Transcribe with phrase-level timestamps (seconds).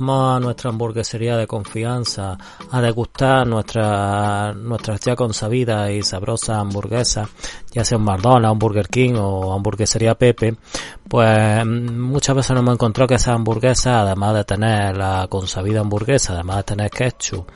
[0.00, 2.36] Vamos a nuestra hamburguesería de confianza
[2.70, 7.28] a degustar nuestra, nuestras ya consabidas y sabrosas hamburguesas,
[7.72, 10.56] ya sea un McDonald's, un Burger King o hamburguesería Pepe,
[11.08, 16.32] pues muchas veces nos hemos encontrado que esas hamburguesas, además de tener la consabida hamburguesa,
[16.32, 17.46] además de tener ketchup,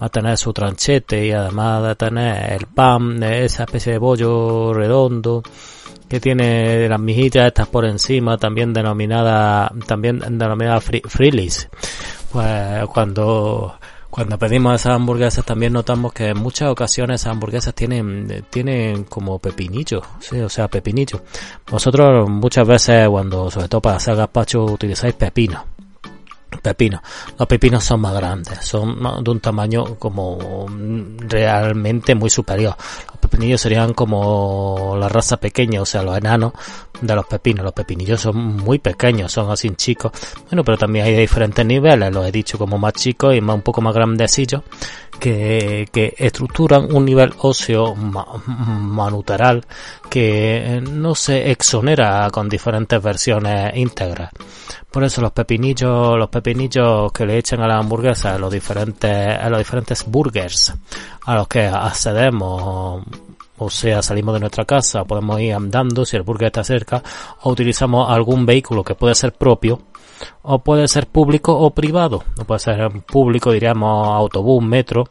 [0.00, 4.72] va a tener su tranchete y además de tener el pan, esa especie de bollo
[4.72, 5.42] redondo,
[6.08, 11.68] que tiene las mijitas estas por encima, también denominada, también denominada frillis.
[12.30, 13.74] Pues cuando,
[14.12, 19.38] cuando pedimos esas hamburguesas también notamos que en muchas ocasiones esas hamburguesas tienen, tienen como
[19.38, 21.22] pepinillos, sí, o sea, pepinillos.
[21.70, 25.71] Vosotros muchas veces cuando, sobre todo para hacer gazpacho, utilizáis pepino
[26.60, 27.00] pepinos.
[27.38, 30.66] Los pepinos son más grandes, son de un tamaño como
[31.28, 32.74] realmente muy superior.
[33.08, 36.52] Los pepinillos serían como la raza pequeña, o sea, los enanos
[37.00, 37.64] de los pepinos.
[37.64, 40.12] Los pepinillos son muy pequeños, son así chicos.
[40.48, 43.62] Bueno, pero también hay diferentes niveles, los he dicho como más chicos y más un
[43.62, 44.62] poco más grandecillos
[45.18, 49.64] que, que estructuran un nivel óseo manuteral
[50.10, 54.30] que no se exonera con diferentes versiones íntegras.
[54.90, 59.10] Por eso los pepinillos, los pepinillos que le echan a la hamburguesa, a los diferentes,
[59.10, 60.74] a los diferentes burgers
[61.24, 63.02] a los que accedemos,
[63.58, 67.02] o sea, salimos de nuestra casa, podemos ir andando si el burger está cerca,
[67.42, 69.80] o utilizamos algún vehículo que puede ser propio,
[70.42, 72.24] o puede ser público o privado.
[72.36, 75.08] No puede ser público, diríamos autobús, metro,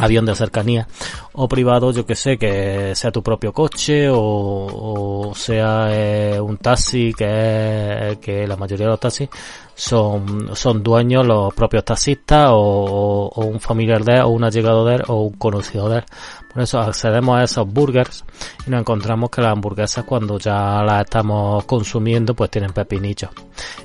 [0.00, 0.88] avión de cercanía
[1.34, 7.14] o privado, yo que sé, que sea tu propio coche o, sea eh, un taxi
[7.14, 9.28] que, que la mayoría de los taxis
[9.74, 14.96] son, son dueños los propios taxistas o, un familiar de él o un allegado de
[14.96, 16.04] él o un conocido de él.
[16.52, 18.24] Por eso accedemos a esos burgers
[18.66, 23.30] y nos encontramos que las hamburguesas cuando ya las estamos consumiendo pues tienen pepinillos.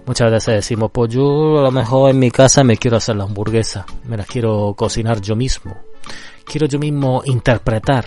[0.06, 3.24] Muchas veces decimos pues yo a lo mejor en mi casa me quiero hacer la
[3.24, 5.78] hamburguesa, me las quiero cocinar yo mismo.
[6.50, 8.06] Quiero yo mismo interpretar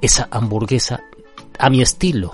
[0.00, 1.00] esa hamburguesa
[1.58, 2.30] a mi estilo,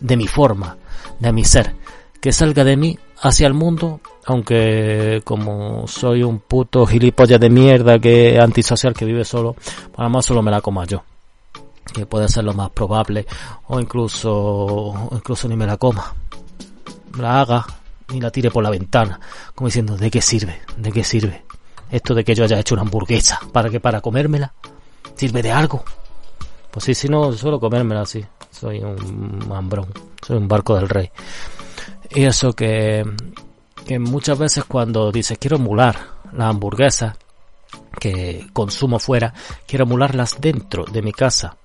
[0.00, 0.76] de mi forma,
[1.20, 1.76] de mi ser,
[2.20, 7.98] que salga de mí hacia el mundo, aunque como soy un puto gilipollas de mierda
[7.98, 11.02] que antisocial que vive solo, pues además solo me la coma yo.
[11.94, 13.26] Que puede ser lo más probable,
[13.68, 16.12] o incluso, incluso ni me la coma.
[17.18, 17.66] La haga
[18.12, 19.20] y la tire por la ventana,
[19.54, 20.60] como diciendo, ¿de qué sirve?
[20.76, 21.44] ¿De qué sirve?
[21.90, 23.80] Esto de que yo haya hecho una hamburguesa, ¿para qué?
[23.80, 24.52] ¿Para comérmela?
[25.16, 25.84] ¿Sirve de algo?
[26.70, 28.24] Pues sí, si no, suelo comérmela así.
[28.50, 29.86] Soy un hambrón,
[30.24, 31.10] soy un barco del rey.
[32.10, 33.04] Y eso que,
[33.86, 35.96] que muchas veces cuando dices quiero emular
[36.32, 37.16] la hamburguesa
[37.98, 39.34] que consumo fuera,
[39.66, 41.56] quiero emularlas dentro de mi casa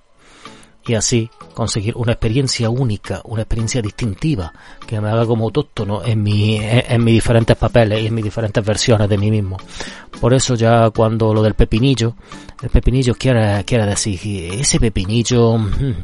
[0.86, 4.52] y así conseguir una experiencia única, una experiencia distintiva
[4.86, 8.64] que me haga como autóctono en, mi, en, mis diferentes papeles y en mis diferentes
[8.64, 9.56] versiones de mí mismo.
[10.20, 12.14] Por eso ya cuando lo del pepinillo,
[12.62, 14.18] el pepinillo quiere, quiere decir,
[14.54, 15.94] ese pepinillo, mm,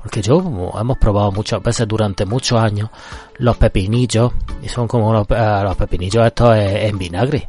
[0.00, 0.38] porque yo
[0.78, 2.90] hemos probado muchas veces durante muchos años
[3.38, 4.32] los pepinillos
[4.62, 7.46] y son como los, eh, los pepinillos estos en vinagre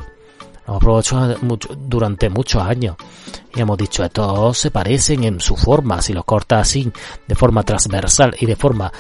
[0.68, 1.36] lo hemos probado
[1.78, 2.96] durante muchos años.
[3.56, 6.02] Y hemos dicho, estos se parecen en su forma.
[6.02, 6.92] Si los cortas así,
[7.28, 8.92] de forma transversal y de forma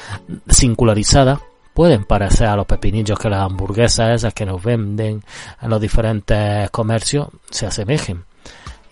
[0.48, 1.40] singularizada,
[1.74, 5.24] pueden parecer a los pepinillos que las hamburguesas esas que nos venden
[5.62, 8.26] en los diferentes comercios se asemejen.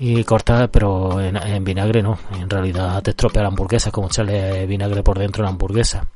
[0.02, 2.18] Y cortar, pero en, vinagre no.
[2.40, 6.08] En realidad te estropea la hamburguesa, como echarle vinagre por dentro a la hamburguesa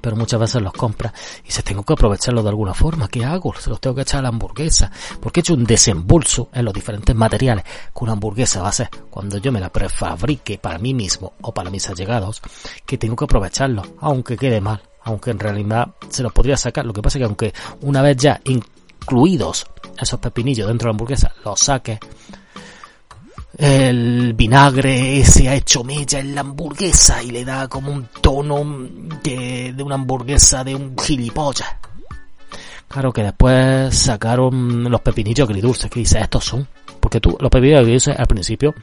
[0.00, 1.12] pero muchas veces los compras
[1.44, 3.08] y se tengo que aprovecharlo de alguna forma.
[3.08, 3.54] ¿Qué hago?
[3.54, 4.90] Se los tengo que echar a la hamburguesa.
[5.20, 8.90] Porque he hecho un desembolso en los diferentes materiales que una hamburguesa va a ser
[9.10, 12.42] cuando yo me la prefabrique para mí mismo o para mis allegados,
[12.86, 16.86] que tengo que aprovecharlo, aunque quede mal, aunque en realidad se los podría sacar.
[16.86, 19.66] Lo que pasa es que aunque una vez ya incluidos
[19.98, 21.98] esos pepinillos dentro de la hamburguesa, los saque,
[23.56, 28.62] el vinagre se ha hecho mella en la hamburguesa y le da como un tono
[29.22, 31.68] de, de una hamburguesa de un gilipollas.
[32.88, 36.66] Claro que después sacaron los pepinillos agridulces, que dice, estos son.
[37.00, 38.74] Porque tú, los pepinillos agridulces al principio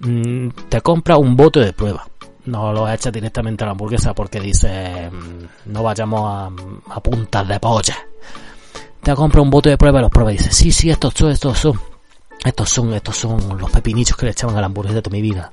[0.00, 2.06] mm, te compras un bote de prueba.
[2.46, 6.50] No lo echas directamente a la hamburguesa porque dice, mm, no vayamos a,
[6.94, 7.96] a puntas de polla.
[9.02, 11.30] Te compras un bote de prueba y los pruebas y dices, sí, sí, estos son,
[11.30, 11.93] estos son.
[12.44, 15.22] Estos son, estos son los pepinillos que le echaban a la hamburguesa de toda mi
[15.22, 15.50] vida.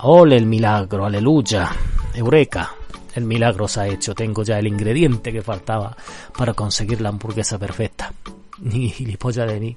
[0.00, 1.70] Ole el milagro, aleluya,
[2.14, 2.74] eureka.
[3.14, 5.96] El milagro se ha hecho, tengo ya el ingrediente que faltaba
[6.36, 8.12] para conseguir la hamburguesa perfecta.
[8.58, 9.76] Ni gilipollas de mí.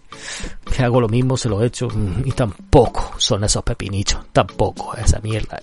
[0.76, 1.88] Que hago lo mismo, se lo he hecho.
[2.26, 4.20] Y tampoco son esos pepinillos.
[4.32, 5.62] Tampoco esa mierda.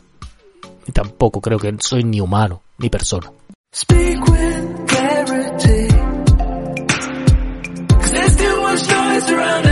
[0.87, 3.31] Y tampoco creo que soy ni humano, ni persona.
[9.27, 9.72] to run.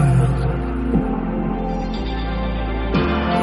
[0.00, 0.42] world.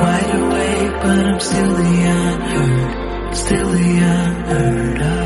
[0.02, 5.23] Wide awake, but I'm still the unheard, still the unheard of.